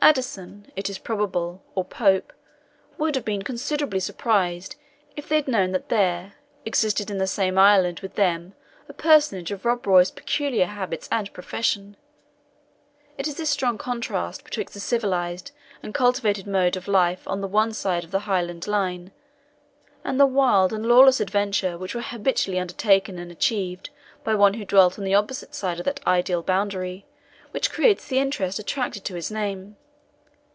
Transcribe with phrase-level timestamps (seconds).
[0.00, 2.32] Addison, it is probable, or Pope,
[2.98, 4.76] would have been considerably surprised
[5.16, 8.54] if they had known that there existed in the same island with them
[8.88, 11.96] a personage of Rob Roy's peculiar habits and profession.
[13.18, 15.50] It is this strong contrast betwixt the civilised
[15.82, 19.10] and cultivated mode of life on the one side of the Highland line,
[20.04, 23.90] and the wild and lawless adventures which were habitually undertaken and achieved
[24.22, 27.04] by one who dwelt on the opposite side of that ideal boundary,
[27.50, 29.76] which creates the interest attached to his name.